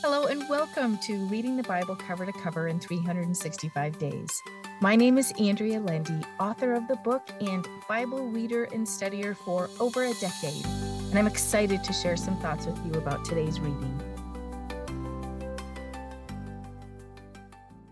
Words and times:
Hello, 0.00 0.26
and 0.26 0.48
welcome 0.48 0.96
to 0.98 1.16
Reading 1.26 1.56
the 1.56 1.64
Bible 1.64 1.96
Cover 1.96 2.24
to 2.24 2.30
Cover 2.30 2.68
in 2.68 2.78
365 2.78 3.98
Days. 3.98 4.42
My 4.80 4.94
name 4.94 5.18
is 5.18 5.32
Andrea 5.40 5.80
Lendy, 5.80 6.20
author 6.38 6.74
of 6.74 6.86
the 6.86 6.94
book 6.94 7.28
and 7.40 7.66
Bible 7.88 8.28
reader 8.28 8.68
and 8.72 8.86
studier 8.86 9.36
for 9.36 9.68
over 9.80 10.04
a 10.04 10.14
decade, 10.14 10.64
and 10.64 11.18
I'm 11.18 11.26
excited 11.26 11.82
to 11.82 11.92
share 11.92 12.16
some 12.16 12.36
thoughts 12.36 12.64
with 12.64 12.78
you 12.86 12.92
about 12.92 13.24
today's 13.24 13.58
reading. 13.58 14.00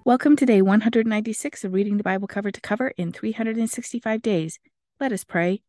Welcome 0.04 0.36
to 0.36 0.46
day 0.46 0.62
196 0.62 1.64
of 1.64 1.73
Reading 1.73 1.96
the 1.96 2.04
Bible 2.04 2.29
Cover 2.29 2.52
to 2.52 2.61
Cover 2.61 2.93
in 2.96 3.11
365 3.11 4.23
Days. 4.23 4.61
Let 5.00 5.11
us 5.11 5.25
pray. 5.25 5.61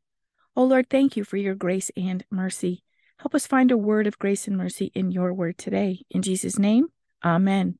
O 0.55 0.63
Lord, 0.63 0.87
thank 0.87 1.17
you 1.17 1.23
for 1.23 1.37
your 1.37 1.55
grace 1.55 1.89
and 1.97 2.23
mercy. 2.29 2.83
Help 3.19 3.33
us 3.33 3.47
find 3.47 3.71
a 3.71 3.77
word 3.77 4.05
of 4.05 4.19
grace 4.19 4.47
and 4.47 4.55
mercy 4.55 4.91
in 4.93 5.11
your 5.11 5.33
word 5.33 5.57
today. 5.57 6.03
In 6.11 6.21
Jesus' 6.21 6.59
name, 6.59 6.87
amen. 7.25 7.79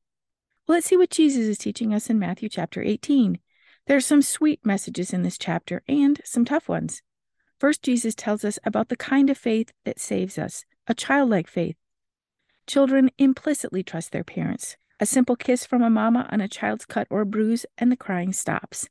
Well, 0.68 0.78
let's 0.78 0.88
see 0.88 0.98
what 0.98 1.12
Jesus 1.12 1.46
is 1.46 1.58
teaching 1.60 1.94
us 1.94 2.10
in 2.10 2.18
Matthew 2.18 2.50
chapter 2.50 2.82
18. 2.82 3.40
There 3.86 3.96
are 3.96 4.02
some 4.02 4.22
sweet 4.22 4.66
messages 4.66 5.14
in 5.14 5.22
this 5.22 5.38
chapter 5.38 5.84
and 5.88 6.20
some 6.26 6.44
tough 6.44 6.68
ones. 6.68 7.02
First, 7.60 7.84
Jesus 7.84 8.16
tells 8.16 8.44
us 8.44 8.60
about 8.64 8.90
the 8.90 8.98
kind 8.98 9.30
of 9.30 9.38
faith 9.38 9.72
that 9.86 10.00
saves 10.00 10.38
us, 10.38 10.66
a 10.88 10.94
childlike 10.94 11.48
faith. 11.48 11.76
Children 12.66 13.12
implicitly 13.18 13.84
trust 13.84 14.12
their 14.12 14.24
parents. 14.24 14.76
A 15.00 15.06
simple 15.06 15.36
kiss 15.36 15.66
from 15.66 15.84
a 15.84 15.90
mama 15.90 16.28
on 16.32 16.42
a 16.42 16.48
child's 16.48 16.86
cut 16.86 17.08
or 17.12 17.24
bruise, 17.24 17.66
and 17.78 17.92
the 17.92 17.96
crying 17.96 18.34
stops. 18.34 18.90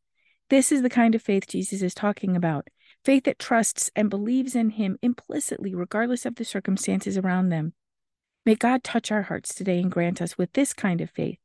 This 0.49 0.71
is 0.71 0.83
the 0.83 0.91
kind 0.91 1.17
of 1.17 1.23
faith 1.23 1.49
Jesus 1.49 1.83
is 1.83 1.95
talking 1.95 2.37
about 2.37 2.69
faith 3.05 3.25
that 3.25 3.39
trusts 3.39 3.91
and 3.97 4.11
believes 4.11 4.55
in 4.55 4.71
Him 4.71 4.99
implicitly, 5.03 5.75
regardless 5.75 6.25
of 6.27 6.37
the 6.37 6.45
circumstances 6.45 7.17
around 7.17 7.49
them. 7.49 7.73
May 8.45 8.55
God 8.55 8.85
touch 8.85 9.11
our 9.11 9.23
hearts 9.23 9.55
today 9.55 9.81
and 9.81 9.91
grant 9.91 10.23
us 10.23 10.39
with 10.39 10.53
this 10.53 10.73
kind 10.73 11.01
of 11.01 11.11
faith. 11.11 11.39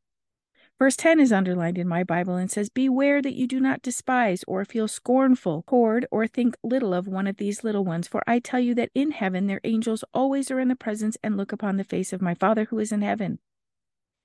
Verse 0.77 0.95
10 0.95 1.19
is 1.19 1.31
underlined 1.31 1.77
in 1.77 1.87
my 1.87 2.03
Bible 2.03 2.35
and 2.35 2.49
says, 2.49 2.69
Beware 2.69 3.21
that 3.21 3.35
you 3.35 3.47
do 3.47 3.59
not 3.59 3.81
despise 3.81 4.43
or 4.47 4.65
feel 4.65 4.87
scornful 4.87 5.63
toward 5.67 6.07
or 6.11 6.27
think 6.27 6.55
little 6.63 6.93
of 6.93 7.07
one 7.07 7.27
of 7.27 7.37
these 7.37 7.63
little 7.63 7.85
ones, 7.85 8.07
for 8.07 8.23
I 8.25 8.39
tell 8.39 8.59
you 8.59 8.75
that 8.75 8.89
in 8.95 9.11
heaven 9.11 9.47
their 9.47 9.61
angels 9.63 10.03
always 10.13 10.49
are 10.49 10.59
in 10.59 10.67
the 10.67 10.75
presence 10.75 11.17
and 11.23 11.37
look 11.37 11.51
upon 11.51 11.77
the 11.77 11.83
face 11.83 12.13
of 12.13 12.21
my 12.21 12.33
Father 12.33 12.65
who 12.65 12.79
is 12.79 12.91
in 12.91 13.01
heaven. 13.01 13.39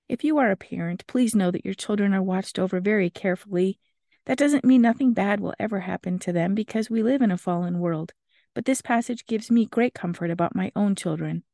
If 0.08 0.24
you 0.24 0.38
are 0.38 0.50
a 0.50 0.56
parent, 0.56 1.06
please 1.06 1.34
know 1.34 1.50
that 1.50 1.64
your 1.64 1.74
children 1.74 2.14
are 2.14 2.22
watched 2.22 2.58
over 2.58 2.80
very 2.80 3.10
carefully 3.10 3.78
that 4.26 4.38
doesn't 4.38 4.64
mean 4.64 4.82
nothing 4.82 5.12
bad 5.12 5.40
will 5.40 5.54
ever 5.58 5.80
happen 5.80 6.18
to 6.20 6.32
them 6.32 6.54
because 6.54 6.90
we 6.90 7.02
live 7.02 7.22
in 7.22 7.30
a 7.30 7.38
fallen 7.38 7.80
world, 7.80 8.12
but 8.54 8.64
this 8.64 8.82
passage 8.82 9.26
gives 9.26 9.50
me 9.50 9.66
great 9.66 9.94
comfort 9.94 10.30
about 10.30 10.54
my 10.54 10.70
own 10.76 10.94
children. 10.94 11.44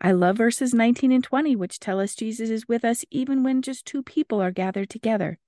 I 0.00 0.12
love 0.12 0.36
verses 0.36 0.74
19 0.74 1.12
and 1.12 1.22
20, 1.22 1.56
which 1.56 1.78
tell 1.78 2.00
us 2.00 2.14
Jesus 2.14 2.50
is 2.50 2.68
with 2.68 2.84
us 2.84 3.04
even 3.10 3.42
when 3.42 3.62
just 3.62 3.86
two 3.86 4.02
people 4.02 4.40
are 4.42 4.50
gathered 4.50 4.90
together. 4.90 5.38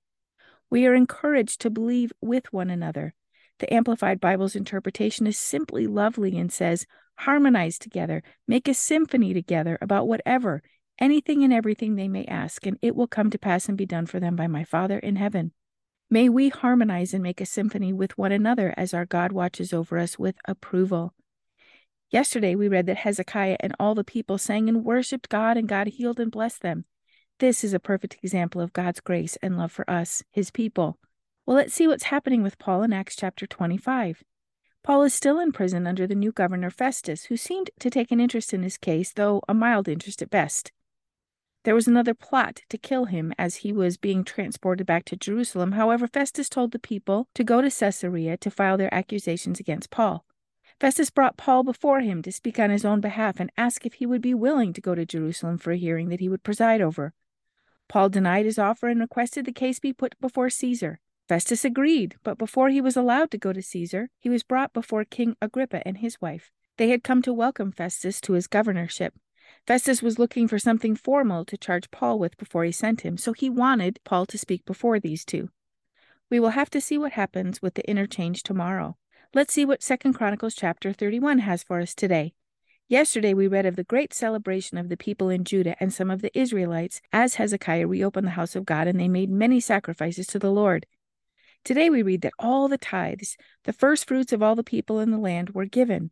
We 0.69 0.85
are 0.85 0.95
encouraged 0.95 1.61
to 1.61 1.69
believe 1.69 2.11
with 2.21 2.51
one 2.53 2.69
another. 2.69 3.13
The 3.59 3.73
Amplified 3.73 4.19
Bible's 4.19 4.55
interpretation 4.55 5.25
is 5.25 5.37
simply 5.37 5.87
lovely 5.87 6.37
and 6.37 6.51
says, 6.51 6.85
harmonize 7.19 7.79
together, 7.79 8.21
make 8.47 8.67
a 8.67 8.73
symphony 8.73 9.33
together 9.33 9.77
about 9.81 10.07
whatever, 10.07 10.61
anything 10.99 11.43
and 11.43 11.51
everything 11.51 11.95
they 11.95 12.07
may 12.07 12.25
ask, 12.25 12.65
and 12.65 12.77
it 12.81 12.95
will 12.95 13.07
come 13.07 13.29
to 13.31 13.39
pass 13.39 13.67
and 13.67 13.77
be 13.77 13.85
done 13.85 14.05
for 14.05 14.19
them 14.19 14.35
by 14.35 14.47
my 14.47 14.63
Father 14.63 14.99
in 14.99 15.15
heaven. 15.15 15.51
May 16.09 16.29
we 16.29 16.47
harmonize 16.47 17.13
and 17.13 17.21
make 17.21 17.41
a 17.41 17.45
symphony 17.45 17.91
with 17.91 18.17
one 18.17 18.31
another 18.31 18.73
as 18.77 18.93
our 18.93 19.05
God 19.05 19.33
watches 19.33 19.73
over 19.73 19.97
us 19.97 20.17
with 20.17 20.37
approval. 20.47 21.13
Yesterday, 22.09 22.55
we 22.55 22.69
read 22.69 22.85
that 22.85 22.97
Hezekiah 22.97 23.57
and 23.59 23.75
all 23.77 23.93
the 23.93 24.05
people 24.05 24.37
sang 24.37 24.69
and 24.69 24.85
worshiped 24.85 25.27
God, 25.27 25.57
and 25.57 25.67
God 25.67 25.87
healed 25.87 26.21
and 26.21 26.31
blessed 26.31 26.61
them. 26.61 26.85
This 27.39 27.61
is 27.61 27.73
a 27.73 27.79
perfect 27.79 28.15
example 28.23 28.61
of 28.61 28.71
God's 28.71 29.01
grace 29.01 29.37
and 29.41 29.57
love 29.57 29.73
for 29.73 29.89
us, 29.89 30.23
his 30.31 30.49
people. 30.49 30.97
Well, 31.45 31.57
let's 31.57 31.73
see 31.73 31.87
what's 31.87 32.03
happening 32.03 32.41
with 32.41 32.57
Paul 32.57 32.83
in 32.83 32.93
Acts 32.93 33.17
chapter 33.17 33.45
25. 33.45 34.23
Paul 34.83 35.03
is 35.03 35.13
still 35.13 35.41
in 35.41 35.51
prison 35.51 35.85
under 35.85 36.07
the 36.07 36.15
new 36.15 36.31
governor 36.31 36.69
Festus, 36.69 37.25
who 37.25 37.35
seemed 37.35 37.69
to 37.81 37.89
take 37.89 38.11
an 38.11 38.21
interest 38.21 38.53
in 38.53 38.63
his 38.63 38.77
case, 38.77 39.11
though 39.11 39.41
a 39.49 39.53
mild 39.53 39.89
interest 39.89 40.21
at 40.21 40.29
best. 40.29 40.71
There 41.67 41.75
was 41.75 41.85
another 41.85 42.13
plot 42.13 42.61
to 42.69 42.77
kill 42.77 43.07
him 43.11 43.33
as 43.37 43.57
he 43.57 43.73
was 43.73 43.97
being 43.97 44.23
transported 44.23 44.87
back 44.87 45.03
to 45.03 45.17
Jerusalem. 45.17 45.73
However, 45.73 46.07
Festus 46.07 46.47
told 46.47 46.71
the 46.71 46.79
people 46.79 47.27
to 47.35 47.43
go 47.43 47.61
to 47.61 47.69
Caesarea 47.69 48.37
to 48.37 48.49
file 48.49 48.77
their 48.77 48.93
accusations 48.93 49.59
against 49.59 49.89
Paul. 49.89 50.23
Festus 50.79 51.09
brought 51.09 51.35
Paul 51.35 51.63
before 51.63 51.99
him 51.99 52.21
to 52.21 52.31
speak 52.31 52.57
on 52.57 52.69
his 52.69 52.85
own 52.85 53.01
behalf 53.01 53.41
and 53.41 53.51
ask 53.57 53.85
if 53.85 53.95
he 53.95 54.05
would 54.05 54.21
be 54.21 54.33
willing 54.33 54.71
to 54.71 54.79
go 54.79 54.95
to 54.95 55.05
Jerusalem 55.05 55.57
for 55.57 55.73
a 55.73 55.77
hearing 55.77 56.07
that 56.07 56.21
he 56.21 56.29
would 56.29 56.41
preside 56.41 56.79
over. 56.79 57.13
Paul 57.89 58.07
denied 58.07 58.45
his 58.45 58.57
offer 58.57 58.87
and 58.87 59.01
requested 59.01 59.43
the 59.43 59.51
case 59.51 59.77
be 59.77 59.91
put 59.91 60.15
before 60.21 60.49
Caesar. 60.49 61.01
Festus 61.27 61.65
agreed, 61.65 62.15
but 62.23 62.37
before 62.37 62.69
he 62.69 62.79
was 62.79 62.95
allowed 62.95 63.29
to 63.31 63.37
go 63.37 63.51
to 63.51 63.61
Caesar, 63.61 64.09
he 64.17 64.29
was 64.29 64.41
brought 64.41 64.71
before 64.71 65.03
King 65.03 65.35
Agrippa 65.41 65.85
and 65.85 65.97
his 65.97 66.21
wife. 66.21 66.49
They 66.77 66.91
had 66.91 67.03
come 67.03 67.21
to 67.23 67.33
welcome 67.33 67.73
Festus 67.73 68.21
to 68.21 68.33
his 68.33 68.47
governorship. 68.47 69.15
Festus 69.67 70.01
was 70.01 70.17
looking 70.17 70.47
for 70.47 70.57
something 70.57 70.95
formal 70.95 71.43
to 71.43 71.57
charge 71.57 71.91
Paul 71.91 72.19
with 72.19 72.37
before 72.37 72.63
he 72.63 72.71
sent 72.71 73.01
him, 73.01 73.17
so 73.17 73.33
he 73.33 73.49
wanted 73.49 73.99
Paul 74.05 74.25
to 74.27 74.37
speak 74.37 74.63
before 74.63 74.97
these 74.97 75.25
two. 75.25 75.49
We 76.29 76.39
will 76.39 76.51
have 76.51 76.69
to 76.69 76.79
see 76.79 76.97
what 76.97 77.11
happens 77.11 77.61
with 77.61 77.73
the 77.73 77.85
interchange 77.89 78.43
tomorrow. 78.43 78.95
Let's 79.33 79.53
see 79.53 79.65
what 79.65 79.83
Second 79.83 80.13
Chronicles 80.13 80.55
chapter 80.55 80.93
31 80.93 81.39
has 81.39 81.63
for 81.63 81.81
us 81.81 81.93
today. 81.93 82.33
Yesterday 82.87 83.33
we 83.33 83.47
read 83.47 83.65
of 83.65 83.75
the 83.75 83.83
great 83.83 84.13
celebration 84.13 84.77
of 84.77 84.87
the 84.87 84.95
people 84.95 85.27
in 85.27 85.43
Judah 85.43 85.75
and 85.81 85.93
some 85.93 86.09
of 86.09 86.21
the 86.21 86.37
Israelites 86.37 87.01
as 87.11 87.35
Hezekiah 87.35 87.87
reopened 87.87 88.25
the 88.25 88.31
house 88.31 88.55
of 88.55 88.65
God 88.65 88.87
and 88.87 88.97
they 88.97 89.09
made 89.09 89.29
many 89.29 89.59
sacrifices 89.59 90.27
to 90.27 90.39
the 90.39 90.51
Lord. 90.51 90.85
Today 91.65 91.89
we 91.89 92.01
read 92.01 92.21
that 92.21 92.31
all 92.39 92.69
the 92.69 92.77
tithes, 92.77 93.35
the 93.65 93.73
first 93.73 94.07
fruits 94.07 94.31
of 94.31 94.41
all 94.41 94.55
the 94.55 94.63
people 94.63 95.01
in 95.01 95.11
the 95.11 95.17
land, 95.17 95.49
were 95.49 95.65
given. 95.65 96.11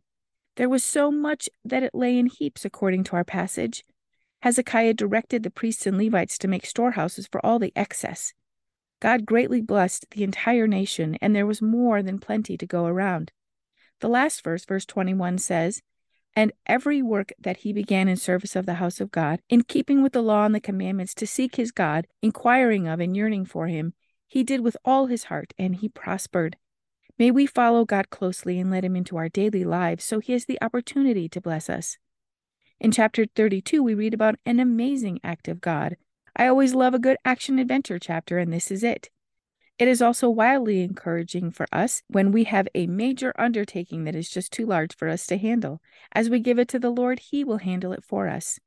There 0.56 0.68
was 0.68 0.82
so 0.82 1.10
much 1.10 1.48
that 1.64 1.82
it 1.82 1.94
lay 1.94 2.18
in 2.18 2.26
heaps, 2.26 2.64
according 2.64 3.04
to 3.04 3.16
our 3.16 3.24
passage. 3.24 3.84
Hezekiah 4.40 4.94
directed 4.94 5.42
the 5.42 5.50
priests 5.50 5.86
and 5.86 5.98
Levites 5.98 6.38
to 6.38 6.48
make 6.48 6.64
storehouses 6.64 7.28
for 7.30 7.44
all 7.44 7.58
the 7.58 7.72
excess. 7.76 8.32
God 9.00 9.26
greatly 9.26 9.60
blessed 9.60 10.06
the 10.10 10.24
entire 10.24 10.66
nation, 10.66 11.16
and 11.20 11.36
there 11.36 11.46
was 11.46 11.60
more 11.60 12.02
than 12.02 12.18
plenty 12.18 12.56
to 12.56 12.66
go 12.66 12.86
around. 12.86 13.32
The 14.00 14.08
last 14.08 14.42
verse, 14.42 14.64
verse 14.64 14.86
21, 14.86 15.38
says, 15.38 15.82
And 16.34 16.52
every 16.64 17.02
work 17.02 17.32
that 17.38 17.58
he 17.58 17.74
began 17.74 18.08
in 18.08 18.16
service 18.16 18.56
of 18.56 18.64
the 18.64 18.74
house 18.74 19.00
of 19.00 19.10
God, 19.10 19.40
in 19.50 19.62
keeping 19.62 20.02
with 20.02 20.14
the 20.14 20.22
law 20.22 20.46
and 20.46 20.54
the 20.54 20.60
commandments 20.60 21.14
to 21.16 21.26
seek 21.26 21.56
his 21.56 21.70
God, 21.70 22.06
inquiring 22.22 22.88
of 22.88 23.00
and 23.00 23.14
yearning 23.14 23.44
for 23.44 23.66
him, 23.66 23.92
he 24.26 24.42
did 24.42 24.60
with 24.60 24.76
all 24.84 25.06
his 25.06 25.24
heart, 25.24 25.52
and 25.58 25.76
he 25.76 25.88
prospered. 25.88 26.56
May 27.18 27.30
we 27.30 27.46
follow 27.46 27.86
God 27.86 28.10
closely 28.10 28.58
and 28.58 28.70
let 28.70 28.84
Him 28.84 28.94
into 28.94 29.16
our 29.16 29.30
daily 29.30 29.64
lives 29.64 30.04
so 30.04 30.20
He 30.20 30.32
has 30.32 30.44
the 30.44 30.58
opportunity 30.60 31.28
to 31.30 31.40
bless 31.40 31.70
us. 31.70 31.96
In 32.78 32.92
chapter 32.92 33.24
32, 33.24 33.82
we 33.82 33.94
read 33.94 34.12
about 34.12 34.36
an 34.44 34.60
amazing 34.60 35.20
act 35.24 35.48
of 35.48 35.62
God. 35.62 35.96
I 36.36 36.46
always 36.46 36.74
love 36.74 36.92
a 36.92 36.98
good 36.98 37.16
action 37.24 37.58
adventure 37.58 37.98
chapter, 37.98 38.38
and 38.38 38.52
this 38.52 38.70
is 38.70 38.84
it. 38.84 39.08
It 39.78 39.88
is 39.88 40.02
also 40.02 40.28
wildly 40.28 40.82
encouraging 40.82 41.50
for 41.50 41.66
us 41.72 42.02
when 42.08 42.32
we 42.32 42.44
have 42.44 42.68
a 42.74 42.86
major 42.86 43.32
undertaking 43.38 44.04
that 44.04 44.14
is 44.14 44.28
just 44.28 44.52
too 44.52 44.66
large 44.66 44.94
for 44.94 45.08
us 45.08 45.26
to 45.26 45.38
handle. 45.38 45.80
As 46.12 46.28
we 46.28 46.40
give 46.40 46.58
it 46.58 46.68
to 46.68 46.78
the 46.78 46.90
Lord, 46.90 47.18
He 47.18 47.44
will 47.44 47.58
handle 47.58 47.92
it 47.92 48.04
for 48.04 48.28
us. 48.28 48.58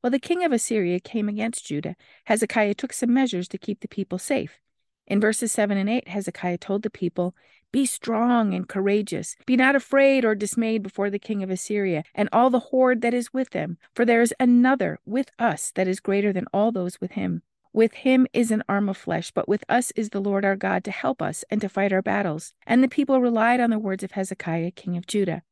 While 0.00 0.10
the 0.10 0.18
king 0.18 0.44
of 0.44 0.50
Assyria 0.50 0.98
came 0.98 1.28
against 1.28 1.66
Judah, 1.66 1.94
Hezekiah 2.24 2.74
took 2.74 2.92
some 2.92 3.14
measures 3.14 3.46
to 3.48 3.58
keep 3.58 3.80
the 3.80 3.88
people 3.88 4.18
safe. 4.18 4.58
In 5.06 5.20
verses 5.20 5.52
7 5.52 5.76
and 5.76 5.88
8, 5.88 6.08
Hezekiah 6.08 6.58
told 6.58 6.82
the 6.82 6.90
people, 6.90 7.34
be 7.72 7.84
strong 7.84 8.54
and 8.54 8.68
courageous. 8.68 9.36
Be 9.44 9.56
not 9.56 9.76
afraid 9.76 10.24
or 10.24 10.34
dismayed 10.34 10.82
before 10.82 11.10
the 11.10 11.18
king 11.18 11.42
of 11.42 11.50
Assyria 11.50 12.04
and 12.14 12.28
all 12.32 12.48
the 12.48 12.70
horde 12.70 13.02
that 13.02 13.12
is 13.12 13.34
with 13.34 13.50
them, 13.50 13.76
for 13.94 14.04
there 14.04 14.22
is 14.22 14.32
another 14.40 14.98
with 15.04 15.30
us 15.38 15.72
that 15.74 15.88
is 15.88 16.00
greater 16.00 16.32
than 16.32 16.46
all 16.52 16.72
those 16.72 17.00
with 17.00 17.12
him. 17.12 17.42
With 17.72 17.92
him 17.92 18.26
is 18.32 18.50
an 18.50 18.62
arm 18.68 18.88
of 18.88 18.96
flesh, 18.96 19.30
but 19.30 19.48
with 19.48 19.62
us 19.68 19.90
is 19.90 20.08
the 20.08 20.20
Lord 20.20 20.44
our 20.44 20.56
God 20.56 20.84
to 20.84 20.90
help 20.90 21.20
us 21.20 21.44
and 21.50 21.60
to 21.60 21.68
fight 21.68 21.92
our 21.92 22.00
battles. 22.00 22.54
And 22.66 22.82
the 22.82 22.88
people 22.88 23.20
relied 23.20 23.60
on 23.60 23.68
the 23.68 23.78
words 23.78 24.02
of 24.02 24.12
Hezekiah, 24.12 24.70
king 24.70 24.96
of 24.96 25.06
Judah. 25.06 25.42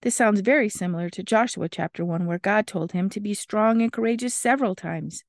This 0.00 0.14
sounds 0.14 0.40
very 0.40 0.70
similar 0.70 1.10
to 1.10 1.22
Joshua 1.22 1.68
chapter 1.68 2.02
1, 2.02 2.24
where 2.24 2.38
God 2.38 2.66
told 2.66 2.92
him 2.92 3.10
to 3.10 3.20
be 3.20 3.34
strong 3.34 3.82
and 3.82 3.92
courageous 3.92 4.34
several 4.34 4.74
times. 4.74 5.24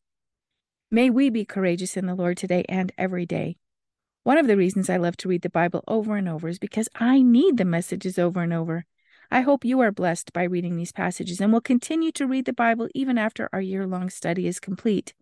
May 0.94 1.10
we 1.10 1.30
be 1.30 1.46
courageous 1.46 1.96
in 1.96 2.06
the 2.06 2.16
Lord 2.16 2.36
today 2.36 2.66
and 2.68 2.92
every 2.98 3.26
day. 3.26 3.56
One 4.24 4.38
of 4.38 4.48
the 4.48 4.58
reasons 4.58 4.90
I 4.90 4.98
love 4.98 5.16
to 5.18 5.30
read 5.30 5.42
the 5.42 5.50
Bible 5.50 5.86
over 5.88 6.18
and 6.18 6.28
over 6.28 6.50
is 6.50 6.60
because 6.60 6.90
I 6.94 7.22
need 7.22 7.56
the 7.56 7.64
messages 7.64 8.20
over 8.20 8.42
and 8.42 8.52
over. 8.52 8.86
I 9.32 9.40
hope 9.40 9.64
you 9.64 9.80
are 9.80 9.94
blessed 9.94 10.34
by 10.34 10.44
reading 10.44 10.76
these 10.76 10.92
passages 10.92 11.40
and 11.40 11.54
will 11.54 11.62
continue 11.62 12.12
to 12.12 12.28
read 12.28 12.44
the 12.44 12.52
Bible 12.52 12.90
even 12.94 13.18
after 13.18 13.48
our 13.54 13.62
year 13.62 13.88
long 13.88 14.10
study 14.10 14.48
is 14.48 14.60
complete. 14.60 15.14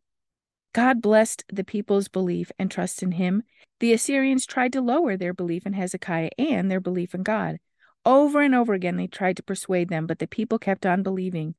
God 0.73 1.03
blessed 1.03 1.43
the 1.53 1.63
people's 1.63 2.07
belief 2.07 2.51
and 2.57 2.71
trust 2.71 3.03
in 3.03 3.11
him. 3.11 3.43
The 3.79 3.93
Assyrians 3.93 4.47
tried 4.47 4.73
to 4.73 4.81
lower 4.81 5.15
their 5.17 5.35
belief 5.35 5.67
in 5.67 5.73
Hezekiah 5.73 6.31
and 6.39 6.71
their 6.71 6.81
belief 6.81 7.13
in 7.13 7.21
God. 7.21 7.59
Over 8.03 8.41
and 8.41 8.55
over 8.55 8.73
again, 8.73 8.97
they 8.97 9.05
tried 9.05 9.37
to 9.37 9.43
persuade 9.43 9.89
them, 9.89 10.07
but 10.07 10.17
the 10.17 10.27
people 10.27 10.57
kept 10.57 10.87
on 10.87 11.03
believing. 11.03 11.53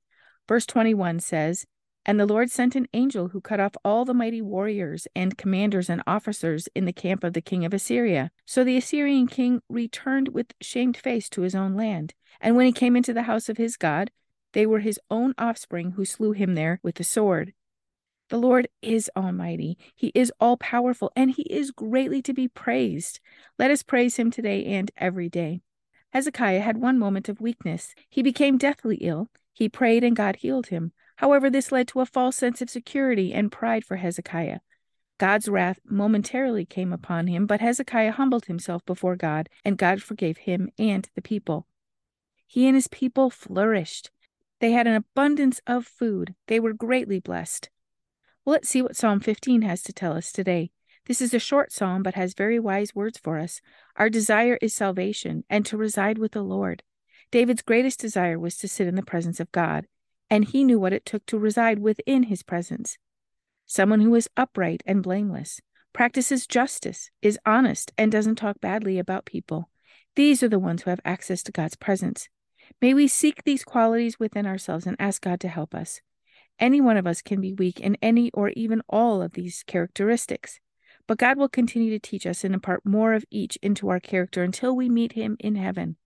Verse 0.49 0.67
21 0.67 1.21
says, 1.21 1.65
And 2.07 2.19
the 2.19 2.27
Lord 2.27 2.51
sent 2.51 2.77
an 2.77 2.89
angel 2.95 3.29
who 3.29 3.41
cut 3.41 3.61
off 3.61 3.75
all 3.85 4.05
the 4.05 4.15
mighty 4.15 4.41
warriors 4.41 5.07
and 5.15 5.37
commanders 5.37 5.91
and 5.91 6.03
officers 6.07 6.69
in 6.75 6.87
the 6.87 6.93
camp 6.93 7.23
of 7.23 7.35
the 7.35 7.43
king 7.43 7.65
of 7.65 7.75
Assyria. 7.75 8.31
So 8.47 8.65
the 8.65 8.79
Assyrian 8.79 9.27
king 9.27 9.61
returned 9.69 10.29
with 10.29 10.55
shamed 10.61 10.97
face 10.97 11.29
to 11.31 11.43
his 11.43 11.55
own 11.55 11.75
land. 11.75 12.15
And 12.41 12.57
when 12.57 12.67
he 12.67 12.73
came 12.73 12.97
into 12.97 13.13
the 13.13 13.25
house 13.25 13.49
of 13.49 13.59
his 13.59 13.77
God, 13.77 14.11
they 14.53 14.67
were 14.67 14.81
his 14.81 14.99
own 15.11 15.35
offspring 15.39 15.93
who 15.93 16.05
slew 16.05 16.33
him 16.33 16.55
there 16.55 16.81
with 16.83 16.97
the 16.97 17.05
sword. 17.05 17.53
The 18.31 18.39
Lord 18.39 18.69
is 18.81 19.11
almighty. 19.17 19.77
He 19.95 20.13
is 20.15 20.33
all 20.41 20.57
powerful, 20.57 21.13
and 21.17 21.33
he 21.33 21.43
is 21.43 21.73
greatly 21.73 22.23
to 22.23 22.33
be 22.33 22.49
praised. 22.49 23.21
Let 23.59 23.71
us 23.71 23.83
praise 23.83 24.17
him 24.17 24.31
today 24.31 24.65
and 24.65 24.91
every 24.97 25.29
day. 25.29 25.63
Hezekiah 26.13 26.61
had 26.61 26.79
one 26.79 26.99
moment 26.99 27.29
of 27.29 27.41
weakness. 27.41 27.95
He 28.09 28.23
became 28.23 28.57
deathly 28.57 28.97
ill. 28.97 29.31
He 29.53 29.69
prayed, 29.69 30.05
and 30.05 30.17
God 30.17 30.37
healed 30.37 30.69
him. 30.69 30.93
However, 31.21 31.51
this 31.51 31.71
led 31.71 31.87
to 31.89 32.01
a 32.01 32.07
false 32.07 32.37
sense 32.37 32.63
of 32.63 32.71
security 32.71 33.35
and 33.35 33.53
pride 33.53 33.85
for 33.85 33.97
Hezekiah. 33.97 34.61
God's 35.19 35.51
wrath 35.51 35.79
momentarily 35.85 36.65
came 36.65 36.95
upon 36.95 37.27
him, 37.27 37.45
but 37.45 37.61
Hezekiah 37.61 38.13
humbled 38.13 38.47
himself 38.47 38.87
before 38.87 39.17
God, 39.17 39.51
and 39.63 39.77
God 39.77 40.03
forgave 40.03 40.39
him 40.39 40.71
and 40.79 41.07
the 41.15 41.21
people. 41.21 41.67
He 42.47 42.67
and 42.67 42.75
his 42.75 42.89
people 42.89 43.29
flourished. 43.29 44.11
They 44.61 44.73
had 44.73 44.87
an 44.87 44.95
abundance 44.95 45.61
of 45.67 45.85
food. 45.85 46.37
They 46.47 46.59
were 46.59 46.73
greatly 46.73 47.21
blessed. 47.21 47.69
Well, 48.47 48.55
let's 48.55 48.71
see 48.71 48.81
what 48.81 48.97
Psalm 48.97 49.21
15 49.21 49.61
has 49.61 49.83
to 49.83 49.93
tell 49.93 50.15
us 50.15 50.33
today. 50.33 50.71
This 51.05 51.21
is 51.21 51.35
a 51.35 51.39
short 51.39 51.71
psalm, 51.71 52.03
but 52.03 52.15
has 52.15 52.33
very 52.33 52.59
wise 52.59 52.95
words 52.95 53.19
for 53.19 53.39
us. 53.39 53.61
Our 53.97 54.09
desire 54.09 54.57
is 54.63 54.73
salvation 54.73 55.45
and 55.51 55.67
to 55.67 55.77
reside 55.77 56.17
with 56.17 56.33
the 56.33 56.41
Lord. 56.43 56.83
David's 57.31 57.61
greatest 57.61 58.01
desire 58.01 58.39
was 58.39 58.57
to 58.57 58.69
sit 58.69 58.87
in 58.87 58.95
the 58.95 59.03
presence 59.03 59.39
of 59.39 59.53
God, 59.53 59.87
and 60.31 60.45
he 60.47 60.65
knew 60.65 60.79
what 60.79 60.93
it 60.93 61.05
took 61.05 61.27
to 61.27 61.39
reside 61.39 61.81
within 61.81 62.25
his 62.25 62.43
presence. 62.43 62.97
Someone 63.67 64.01
who 64.01 64.15
is 64.15 64.31
upright 64.37 64.83
and 64.87 65.03
blameless, 65.03 65.61
practices 65.93 66.47
justice, 66.47 67.11
is 67.21 67.39
honest, 67.45 67.93
and 67.99 68.13
doesn't 68.13 68.37
talk 68.37 68.61
badly 68.61 68.99
about 68.99 69.25
people. 69.25 69.69
These 70.17 70.43
are 70.43 70.49
the 70.49 70.59
ones 70.59 70.83
who 70.83 70.91
have 70.91 71.01
access 71.05 71.43
to 71.45 71.53
God's 71.53 71.77
presence. 71.77 72.29
May 72.81 72.95
we 72.95 73.09
seek 73.09 73.43
these 73.43 73.65
qualities 73.65 74.19
within 74.19 74.47
ourselves 74.47 74.87
and 74.87 74.97
ask 74.99 75.23
God 75.23 75.41
to 75.41 75.49
help 75.49 75.75
us. 75.75 76.01
Any 76.59 76.81
one 76.81 76.97
of 76.97 77.07
us 77.07 77.23
can 77.23 77.41
be 77.41 77.55
weak 77.55 77.81
in 77.81 77.97
any 78.03 78.31
or 78.33 78.51
even 78.51 78.83
all 78.89 79.23
of 79.23 79.33
these 79.33 79.65
characteristics, 79.67 80.61
but 81.07 81.19
God 81.19 81.39
will 81.39 81.49
continue 81.49 81.91
to 81.91 81.99
teach 81.99 82.27
us 82.27 82.45
and 82.45 82.55
impart 82.55 82.85
more 82.85 83.15
of 83.15 83.25
each 83.31 83.59
into 83.63 83.89
our 83.89 83.99
character 83.99 84.43
until 84.43 84.77
we 84.77 84.89
meet 84.89 85.13
Him 85.13 85.37
in 85.41 85.57
heaven. 85.57 85.97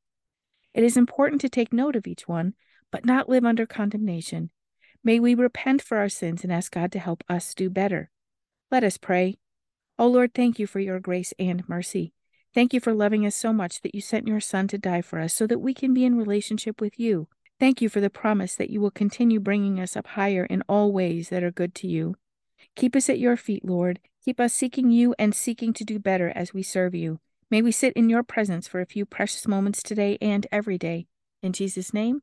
It 0.73 0.85
is 0.85 0.97
important 0.97 1.41
to 1.43 1.49
take 1.49 1.73
note 1.73 1.97
of 1.97 2.07
each 2.07 2.29
one, 2.29 2.55
but 2.95 3.05
not 3.05 3.29
live 3.29 3.45
under 3.45 3.67
condemnation. 3.67 4.53
May 5.03 5.19
we 5.19 5.35
repent 5.35 5.83
for 5.83 5.99
our 5.99 6.09
sins 6.09 6.45
and 6.45 6.53
ask 6.53 6.71
God 6.71 6.93
to 6.93 7.01
help 7.01 7.25
us 7.29 7.53
do 7.53 7.69
better. 7.69 8.09
Let 8.71 8.85
us 8.85 8.99
pray. 8.99 9.39
O 9.99 10.05
oh 10.05 10.09
Lord, 10.09 10.33
thank 10.33 10.61
you 10.61 10.69
for 10.69 10.79
your 10.79 11.01
grace 11.01 11.35
and 11.37 11.69
mercy. 11.69 12.13
Thank 12.55 12.73
you 12.73 12.79
for 12.79 12.95
loving 12.95 13.27
us 13.27 13.35
so 13.35 13.53
much 13.53 13.81
that 13.81 13.97
you 13.97 14.01
sent 14.01 14.29
your 14.29 14.39
Son 14.39 14.69
to 14.69 14.79
die 14.79 15.03
for 15.03 15.19
us 15.19 15.35
so 15.35 15.45
that 15.49 15.59
we 15.59 15.75
can 15.75 15.93
be 15.93 16.05
in 16.05 16.17
relationship 16.17 16.81
with 16.81 17.01
you. 17.01 17.27
Thank 17.59 17.83
you 17.83 17.89
for 17.89 18.01
the 18.01 18.11
promise 18.11 18.55
that 18.55 18.71
you 18.71 18.81
will 18.81 18.93
continue 18.93 19.41
bringing 19.41 19.81
us 19.81 19.97
up 19.97 20.07
higher 20.07 20.45
in 20.45 20.63
all 20.69 20.93
ways 20.93 21.31
that 21.31 21.43
are 21.43 21.51
good 21.51 21.75
to 21.75 21.89
you. 21.89 22.15
Keep 22.77 22.95
us 22.95 23.11
at 23.11 23.19
your 23.19 23.37
feet, 23.37 23.65
Lord. 23.65 23.99
Keep 24.25 24.39
us 24.39 24.55
seeking 24.55 24.93
you 24.93 25.17
and 25.19 25.35
seeking 25.35 25.73
to 25.73 25.85
do 25.85 25.99
better 25.99 26.31
as 26.33 26.55
we 26.55 26.63
serve 26.63 26.95
you. 26.95 27.19
May 27.51 27.61
we 27.61 27.73
sit 27.73 27.93
in 27.95 28.09
your 28.09 28.23
presence 28.23 28.69
for 28.69 28.81
a 28.81 28.87
few 28.87 29.05
precious 29.05 29.49
moments 29.49 29.83
today 29.83 30.17
and 30.21 30.47
every 30.53 30.79
day. 30.79 31.09
In 31.43 31.53
Jesus' 31.53 31.93
name, 31.93 32.23